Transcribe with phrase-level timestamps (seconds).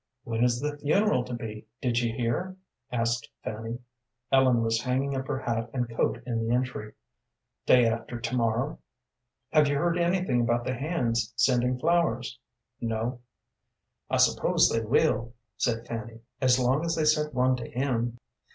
[0.23, 2.57] "When is the funeral to be, did you hear?"
[2.91, 3.77] asked Fanny.
[4.31, 6.93] Ellen was hanging up her hat and coat in the entry.
[7.67, 8.79] "Day after to morrow."
[9.51, 12.39] "Have you heard anything about the hands sending flowers?"
[12.79, 13.19] "No."
[14.09, 18.17] "I suppose they will," said Fanny, "as long as they sent one to him.